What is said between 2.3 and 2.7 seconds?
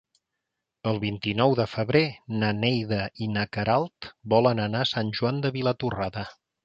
na